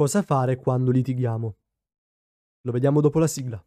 Cosa 0.00 0.22
fare 0.22 0.56
quando 0.56 0.90
litighiamo? 0.92 1.56
Lo 2.62 2.72
vediamo 2.72 3.02
dopo 3.02 3.18
la 3.18 3.26
sigla. 3.26 3.62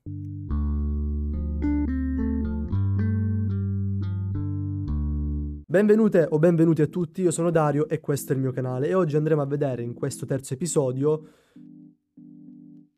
Benvenute 5.68 6.26
o 6.28 6.40
benvenuti 6.40 6.82
a 6.82 6.88
tutti, 6.88 7.22
io 7.22 7.30
sono 7.30 7.52
Dario 7.52 7.88
e 7.88 8.00
questo 8.00 8.34
è 8.34 8.36
il 8.36 8.42
mio 8.42 8.52
canale 8.52 8.88
e 8.88 8.96
oggi 8.96 9.16
andremo 9.16 9.44
a 9.44 9.46
vedere 9.46 9.84
in 9.84 9.94
questo 9.94 10.26
terzo 10.26 10.56
episodio 10.56 11.28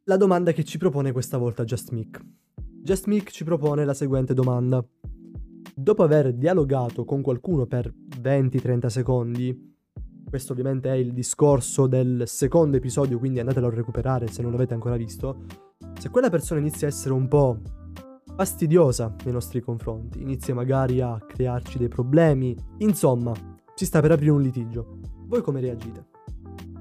la 0.06 0.16
domanda 0.16 0.54
che 0.54 0.64
ci 0.64 0.78
propone 0.78 1.12
questa 1.12 1.38
volta 1.38 1.66
Just 1.66 1.92
Mick. 1.92 2.24
Just 2.56 3.08
Mick 3.08 3.32
ci 3.32 3.44
propone 3.44 3.84
la 3.84 3.94
seguente 3.94 4.34
domanda. 4.34 4.82
Dopo 5.76 6.04
aver 6.04 6.32
dialogato 6.32 7.04
con 7.04 7.22
qualcuno 7.22 7.66
per 7.66 7.94
20-30 8.22 8.88
secondi, 8.88 9.75
questo 10.28 10.54
ovviamente 10.54 10.90
è 10.90 10.96
il 10.96 11.14
discorso 11.14 11.88
del 11.88 12.24
secondo 12.28 12.78
episodio, 12.78 13.20
quindi 13.20 13.40
andatelo 13.40 13.68
a 13.68 13.70
recuperare 13.70 14.28
se 14.28 14.42
non 14.42 14.52
l'avete 14.52 14.74
ancora 14.74 14.98
visto. 14.98 15.46
Se 16.00 16.10
quella 16.10 16.30
persona 16.30 16.60
inizia 16.60 16.88
a 16.88 16.90
essere 16.90 17.14
un 17.14 17.28
po' 17.28 17.60
fastidiosa 18.36 19.16
nei 19.24 19.34
nostri 19.34 19.62
confronti, 19.62 20.22
inizia 20.22 20.54
magari 20.54 21.00
a 21.00 21.18
crearci 21.26 21.78
dei 21.78 21.88
problemi, 21.88 22.56
insomma, 22.80 23.34
si 23.74 23.86
sta 23.86 24.02
per 24.02 24.12
aprire 24.12 24.32
un 24.32 24.42
litigio. 24.42 25.00
Voi 25.28 25.42
come 25.42 25.62
reagite? 25.62 26.08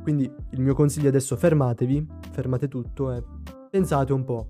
Quindi 0.03 0.31
il 0.51 0.61
mio 0.61 0.75
consiglio 0.75 1.09
adesso 1.09 1.37
fermatevi, 1.37 2.07
fermate 2.33 2.69
tutto 2.69 3.13
e 3.13 3.23
pensate 3.71 4.13
un 4.13 4.25
po'. 4.25 4.49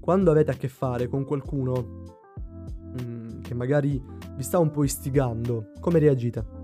Quando 0.00 0.30
avete 0.30 0.52
a 0.52 0.54
che 0.54 0.68
fare 0.68 1.08
con 1.08 1.24
qualcuno 1.24 2.04
mm, 3.02 3.40
che 3.40 3.54
magari 3.54 4.02
vi 4.36 4.42
sta 4.42 4.58
un 4.58 4.70
po' 4.70 4.84
istigando, 4.84 5.72
come 5.80 5.98
reagite? 5.98 6.62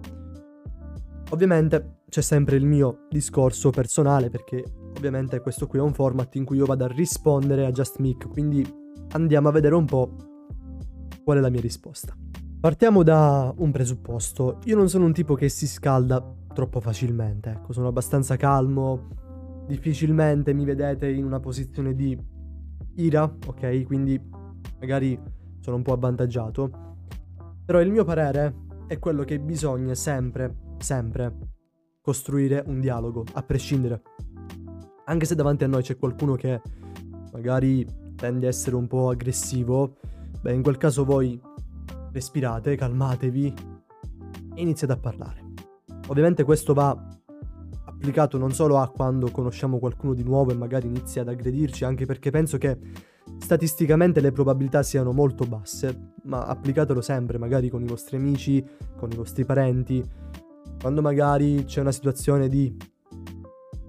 Ovviamente 1.30 2.00
c'è 2.08 2.22
sempre 2.22 2.56
il 2.56 2.66
mio 2.66 3.06
discorso 3.08 3.70
personale 3.70 4.30
perché 4.30 4.64
ovviamente 4.96 5.40
questo 5.40 5.68
qui 5.68 5.78
è 5.78 5.82
un 5.82 5.94
format 5.94 6.34
in 6.34 6.44
cui 6.44 6.56
io 6.56 6.66
vado 6.66 6.84
a 6.84 6.88
rispondere 6.88 7.66
a 7.66 7.70
Just 7.70 7.98
Mic, 8.00 8.28
quindi 8.28 8.66
andiamo 9.12 9.48
a 9.48 9.52
vedere 9.52 9.76
un 9.76 9.84
po' 9.84 10.16
qual 11.22 11.38
è 11.38 11.40
la 11.40 11.48
mia 11.48 11.60
risposta. 11.60 12.16
Partiamo 12.58 13.04
da 13.04 13.54
un 13.56 13.70
presupposto, 13.70 14.58
io 14.64 14.76
non 14.76 14.88
sono 14.88 15.04
un 15.04 15.12
tipo 15.12 15.34
che 15.34 15.48
si 15.48 15.68
scalda 15.68 16.20
troppo 16.52 16.80
facilmente, 16.80 17.50
ecco, 17.50 17.72
sono 17.72 17.86
abbastanza 17.86 18.34
calmo, 18.36 19.10
difficilmente 19.68 20.52
mi 20.52 20.64
vedete 20.64 21.08
in 21.08 21.24
una 21.24 21.38
posizione 21.38 21.94
di 21.94 22.18
ira, 22.96 23.22
ok? 23.22 23.84
Quindi 23.84 24.20
magari 24.80 25.18
sono 25.60 25.76
un 25.76 25.82
po' 25.82 25.92
avvantaggiato, 25.92 26.70
però 27.64 27.80
il 27.80 27.90
mio 27.90 28.02
parere 28.02 28.52
è 28.88 28.98
quello 28.98 29.22
che 29.22 29.38
bisogna 29.38 29.94
sempre 29.94 30.68
sempre 30.80 31.36
costruire 32.00 32.62
un 32.66 32.80
dialogo, 32.80 33.24
a 33.34 33.42
prescindere. 33.42 34.02
Anche 35.04 35.26
se 35.26 35.34
davanti 35.34 35.64
a 35.64 35.66
noi 35.68 35.82
c'è 35.82 35.96
qualcuno 35.96 36.34
che 36.34 36.60
magari 37.32 37.86
tende 38.16 38.46
a 38.46 38.48
essere 38.48 38.76
un 38.76 38.86
po' 38.86 39.10
aggressivo, 39.10 39.96
beh, 40.40 40.52
in 40.52 40.62
quel 40.62 40.76
caso 40.76 41.04
voi 41.04 41.40
respirate, 42.12 42.76
calmatevi 42.76 43.54
e 44.54 44.60
iniziate 44.60 44.92
a 44.92 44.96
parlare. 44.96 45.44
Ovviamente 46.08 46.42
questo 46.44 46.74
va 46.74 46.96
applicato 47.84 48.38
non 48.38 48.52
solo 48.52 48.78
a 48.78 48.88
quando 48.88 49.30
conosciamo 49.30 49.78
qualcuno 49.78 50.14
di 50.14 50.22
nuovo 50.22 50.50
e 50.50 50.54
magari 50.54 50.86
inizia 50.86 51.22
ad 51.22 51.28
aggredirci, 51.28 51.84
anche 51.84 52.06
perché 52.06 52.30
penso 52.30 52.56
che 52.58 52.78
statisticamente 53.38 54.20
le 54.20 54.32
probabilità 54.32 54.82
siano 54.82 55.12
molto 55.12 55.44
basse, 55.44 56.14
ma 56.24 56.44
applicatelo 56.44 57.00
sempre, 57.00 57.38
magari 57.38 57.68
con 57.68 57.82
i 57.82 57.86
vostri 57.86 58.16
amici, 58.16 58.64
con 58.96 59.10
i 59.12 59.16
vostri 59.16 59.44
parenti, 59.44 60.02
quando 60.80 61.02
magari 61.02 61.64
c'è 61.66 61.80
una 61.80 61.92
situazione 61.92 62.48
di 62.48 62.74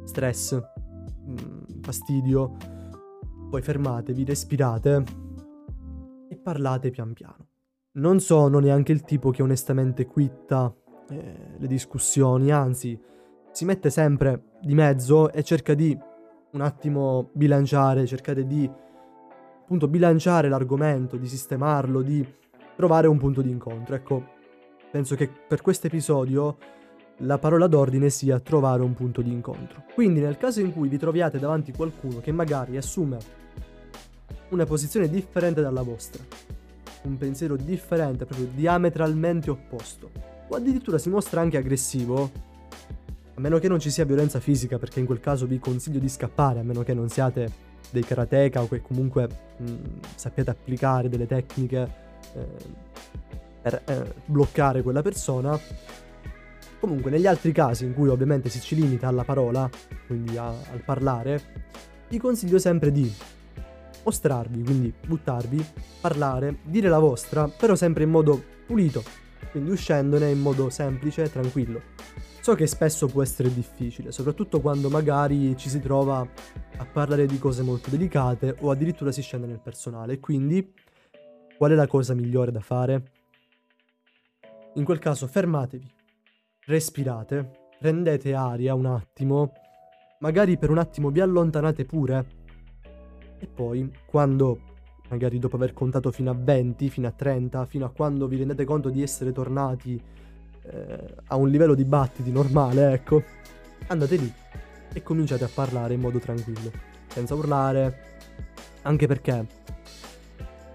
stress, 0.03 0.59
mm, 0.59 1.81
fastidio, 1.81 2.58
poi 3.50 3.61
fermatevi, 3.61 4.25
respirate 4.25 5.03
e 6.28 6.38
parlate 6.38 6.89
pian 6.89 7.14
piano. 7.14 7.47
Non 7.94 8.19
sono 8.19 8.59
neanche 8.59 8.91
il 8.91 9.03
tipo 9.03 9.31
che 9.31 9.41
onestamente 9.41 10.06
quitta 10.06 10.74
eh, 11.09 11.56
le 11.57 11.68
discussioni, 11.68 12.51
anzi 12.51 13.00
si 13.51 13.66
mette 13.66 13.90
sempre 13.90 14.57
di 14.62 14.74
mezzo 14.74 15.31
e 15.31 15.44
cerca 15.44 15.74
di 15.74 15.97
un 16.51 16.62
attimo 16.62 17.30
bilanciare, 17.34 18.06
cercare 18.06 18.46
di 18.46 18.69
appunto 19.62 19.88
bilanciare 19.88 20.50
l'argomento, 20.50 21.16
di 21.16 21.28
sistemarlo, 21.28 22.01
di 22.01 22.25
trovare 22.75 23.07
un 23.07 23.18
punto 23.18 23.41
di 23.41 23.50
incontro. 23.50 23.96
Ecco, 23.96 24.24
penso 24.91 25.16
che 25.16 25.30
per 25.30 25.62
questo 25.62 25.88
episodio 25.88 26.57
la 27.21 27.37
parola 27.37 27.67
d'ordine 27.67 28.09
sia 28.09 28.39
trovare 28.39 28.81
un 28.81 28.93
punto 28.93 29.21
di 29.21 29.31
incontro. 29.31 29.83
Quindi 29.93 30.19
nel 30.19 30.37
caso 30.37 30.59
in 30.59 30.73
cui 30.73 30.87
vi 30.87 30.97
troviate 30.97 31.39
davanti 31.39 31.71
qualcuno 31.71 32.19
che 32.19 32.31
magari 32.31 32.77
assume 32.77 33.17
una 34.49 34.65
posizione 34.65 35.09
differente 35.09 35.61
dalla 35.61 35.81
vostra, 35.81 36.23
un 37.03 37.17
pensiero 37.17 37.55
differente, 37.55 38.25
proprio 38.25 38.47
diametralmente 38.53 39.49
opposto, 39.49 40.09
o 40.47 40.55
addirittura 40.55 40.97
si 40.97 41.09
mostra 41.09 41.41
anche 41.41 41.57
aggressivo, 41.57 42.29
a 43.33 43.39
meno 43.39 43.59
che 43.59 43.67
non 43.67 43.79
ci 43.79 43.89
sia 43.89 44.03
violenza 44.03 44.39
fisica, 44.39 44.77
perché 44.77 44.99
in 44.99 45.05
quel 45.05 45.19
caso 45.19 45.45
vi 45.45 45.59
consiglio 45.59 45.99
di 45.99 46.09
scappare, 46.09 46.59
a 46.59 46.63
meno 46.63 46.83
che 46.83 46.93
non 46.93 47.07
siate 47.07 47.69
dei 47.91 48.03
karateka 48.03 48.61
o 48.61 48.67
che 48.67 48.81
comunque 48.81 49.27
mh, 49.57 49.73
sappiate 50.15 50.49
applicare 50.49 51.07
delle 51.09 51.27
tecniche 51.27 51.91
eh, 52.33 52.45
per 53.61 53.81
eh, 53.85 54.13
bloccare 54.25 54.81
quella 54.81 55.01
persona, 55.01 55.57
Comunque, 56.81 57.12
negli 57.12 57.28
altri 57.28 57.52
casi 57.52 57.86
in 57.86 57.94
cui 57.94 58.09
ovviamente 58.09 58.50
si 58.50 58.59
ci 58.59 58.74
limita 58.74 59.08
alla 59.08 59.24
parola, 59.24 59.69
quindi 60.08 60.36
a, 60.36 60.47
al 60.47 60.81
parlare, 60.84 61.40
vi 62.09 62.18
consiglio 62.18 62.58
sempre 62.58 62.92
di 62.92 63.14
mostrarvi, 64.03 64.64
quindi 64.64 64.92
buttarvi, 65.06 65.64
parlare, 66.02 66.58
dire 66.64 66.90
la 66.90 66.97
vostra, 66.97 67.47
però 67.47 67.75
sempre 67.75 68.03
in 68.03 68.09
modo 68.09 68.44
pulito, 68.66 69.03
quindi 69.52 69.69
uscendone 69.69 70.31
in 70.31 70.40
modo 70.40 70.72
semplice 70.72 71.22
e 71.22 71.31
tranquillo. 71.31 71.81
So 72.42 72.56
che 72.56 72.66
spesso 72.66 73.06
può 73.06 73.22
essere 73.22 73.53
difficile, 73.53 74.12
soprattutto 74.12 74.59
quando 74.59 74.90
magari 74.90 75.56
ci 75.58 75.69
si 75.69 75.80
trova 75.80 76.28
a 76.78 76.86
parlare 76.86 77.28
di 77.28 77.38
cose 77.38 77.62
molto 77.62 77.92
delicate 77.92 78.56
o 78.62 78.72
addirittura 78.72 79.12
si 79.12 79.22
scende 79.22 79.46
nel 79.46 79.59
personale, 79.59 80.19
quindi 80.19 80.74
qual 81.56 81.74
è 81.74 81.75
la 81.75 81.86
cosa 81.86 82.16
migliore 82.16 82.52
da 82.52 82.59
fare? 82.59 83.12
In 84.74 84.84
quel 84.84 84.98
caso 84.98 85.28
fermatevi, 85.28 86.00
respirate, 86.66 87.69
prendete 87.79 88.33
aria 88.33 88.73
un 88.73 88.85
attimo, 88.85 89.51
magari 90.19 90.57
per 90.57 90.69
un 90.69 90.77
attimo 90.77 91.09
vi 91.09 91.19
allontanate 91.19 91.85
pure. 91.85 92.39
E 93.39 93.47
poi 93.47 93.91
quando, 94.05 94.59
magari 95.09 95.39
dopo 95.39 95.55
aver 95.55 95.73
contato 95.73 96.11
fino 96.11 96.29
a 96.29 96.35
20, 96.38 96.89
fino 96.89 97.07
a 97.07 97.11
30, 97.11 97.66
fino 97.66 97.85
a 97.85 97.89
quando 97.89 98.27
vi 98.27 98.38
rendete 98.38 98.66
conto 98.66 98.89
di 98.89 99.01
essere 99.01 99.31
tornati 99.31 100.00
eh, 100.63 101.16
a 101.25 101.35
un 101.35 101.50
livello 101.50 101.73
di 101.73 101.85
battiti 101.85 102.31
normale, 102.31 102.94
ecco, 102.94 103.23
andate 103.88 104.16
lì 104.16 104.31
e 104.94 105.01
cominciate 105.01 105.44
a 105.44 105.50
parlare 105.51 105.95
in 105.95 106.01
modo 106.01 106.19
tranquillo, 106.19 106.71
senza 107.07 107.33
urlare, 107.33 108.19
anche 108.83 109.07
perché 109.07 109.45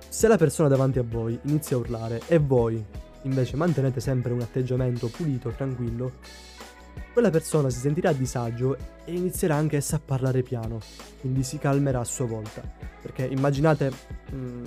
se 0.09 0.29
la 0.29 0.37
persona 0.37 0.69
davanti 0.69 0.99
a 0.99 1.05
voi 1.07 1.39
inizia 1.43 1.77
a 1.77 1.81
urlare 1.81 2.23
e 2.27 2.39
voi 2.39 2.85
invece 3.27 3.57
mantenete 3.57 4.01
sempre 4.01 4.33
un 4.33 4.41
atteggiamento 4.41 5.09
pulito, 5.09 5.51
tranquillo, 5.51 6.13
quella 7.13 7.31
persona 7.31 7.71
si 7.71 7.79
sentirà 7.79 8.11
a 8.11 8.13
disagio 8.13 8.77
e 9.05 9.13
inizierà 9.13 9.55
anche 9.55 9.77
essa 9.77 9.97
a 9.97 10.01
parlare 10.05 10.43
piano, 10.43 10.81
quindi 11.21 11.43
si 11.43 11.59
calmerà 11.59 12.01
a 12.01 12.05
sua 12.05 12.27
volta. 12.27 12.63
Perché 13.01 13.25
immaginate, 13.25 13.91
mm, 14.35 14.65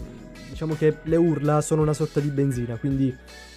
diciamo 0.49 0.75
che 0.75 0.97
le 1.03 1.15
urla 1.15 1.61
sono 1.61 1.81
una 1.81 1.93
sorta 1.93 2.19
di 2.19 2.29
benzina, 2.29 2.77
quindi 2.77 3.15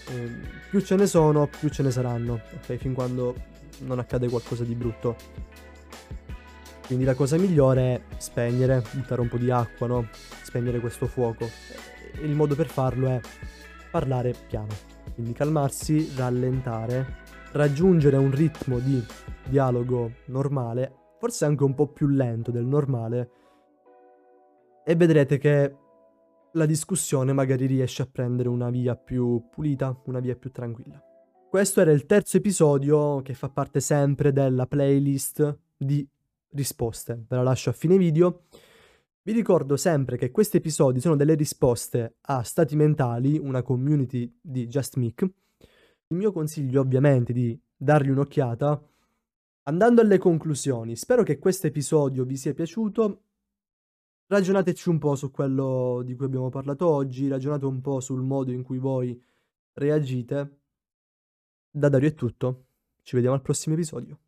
eh, 0.08 0.30
più 0.70 0.80
ce 0.80 0.96
ne 0.96 1.06
sono, 1.06 1.48
più 1.48 1.68
ce 1.68 1.82
ne 1.82 1.90
saranno, 1.90 2.40
ok? 2.54 2.76
Fin 2.76 2.92
quando 2.92 3.34
non 3.80 3.98
accade 3.98 4.28
qualcosa 4.28 4.64
di 4.64 4.74
brutto. 4.74 5.16
Quindi 6.86 7.04
la 7.04 7.14
cosa 7.14 7.38
migliore 7.38 7.82
è 7.82 8.00
spegnere, 8.18 8.82
buttare 8.90 9.20
un 9.20 9.28
po' 9.28 9.38
di 9.38 9.50
acqua, 9.50 9.86
no? 9.86 10.08
Spegnere 10.42 10.80
questo 10.80 11.06
fuoco. 11.06 11.48
E 12.14 12.24
il 12.24 12.34
modo 12.34 12.54
per 12.54 12.66
farlo 12.66 13.08
è 13.08 13.20
parlare 13.92 14.34
piano. 14.48 14.74
Quindi 15.14 15.34
calmarsi, 15.34 16.10
rallentare, 16.16 17.20
raggiungere 17.52 18.16
un 18.16 18.30
ritmo 18.30 18.78
di 18.78 19.04
dialogo 19.48 20.10
normale, 20.26 20.92
forse 21.18 21.44
anche 21.44 21.62
un 21.62 21.74
po' 21.74 21.88
più 21.88 22.08
lento 22.08 22.50
del 22.50 22.64
normale, 22.64 23.30
e 24.84 24.96
vedrete 24.96 25.36
che 25.36 25.76
la 26.54 26.66
discussione 26.66 27.32
magari 27.32 27.66
riesce 27.66 28.02
a 28.02 28.08
prendere 28.10 28.48
una 28.48 28.70
via 28.70 28.96
più 28.96 29.48
pulita, 29.50 29.96
una 30.06 30.20
via 30.20 30.34
più 30.36 30.50
tranquilla. 30.50 31.00
Questo 31.48 31.82
era 31.82 31.92
il 31.92 32.06
terzo 32.06 32.38
episodio 32.38 33.20
che 33.20 33.34
fa 33.34 33.50
parte 33.50 33.80
sempre 33.80 34.32
della 34.32 34.66
playlist 34.66 35.58
di 35.76 36.06
risposte. 36.52 37.24
Ve 37.28 37.36
la 37.36 37.42
lascio 37.42 37.68
a 37.68 37.74
fine 37.74 37.98
video. 37.98 38.44
Vi 39.24 39.32
ricordo 39.32 39.76
sempre 39.76 40.16
che 40.16 40.30
questi 40.30 40.56
episodi 40.56 41.00
sono 41.00 41.16
delle 41.16 41.34
risposte 41.34 42.16
a 42.22 42.42
stati 42.42 42.74
mentali, 42.76 43.38
una 43.38 43.62
community 43.62 44.38
di 44.40 44.66
Just 44.66 44.96
Mic. 44.96 45.22
Il 45.22 46.16
mio 46.16 46.32
consiglio 46.32 46.80
ovviamente 46.80 47.32
è 47.32 47.34
di 47.34 47.58
dargli 47.76 48.10
un'occhiata, 48.10 48.82
Andando 49.64 50.00
alle 50.00 50.18
conclusioni, 50.18 50.96
spero 50.96 51.22
che 51.22 51.38
questo 51.38 51.68
episodio 51.68 52.24
vi 52.24 52.36
sia 52.36 52.52
piaciuto. 52.52 53.22
Ragionateci 54.26 54.88
un 54.88 54.98
po' 54.98 55.14
su 55.14 55.30
quello 55.30 56.02
di 56.04 56.16
cui 56.16 56.24
abbiamo 56.24 56.48
parlato 56.48 56.88
oggi, 56.88 57.28
ragionate 57.28 57.64
un 57.66 57.80
po' 57.80 58.00
sul 58.00 58.22
modo 58.22 58.50
in 58.50 58.64
cui 58.64 58.78
voi 58.78 59.22
reagite. 59.74 60.58
Da 61.70 61.88
Dario 61.88 62.08
è 62.08 62.14
tutto, 62.14 62.64
ci 63.02 63.14
vediamo 63.14 63.36
al 63.36 63.42
prossimo 63.42 63.76
episodio. 63.76 64.18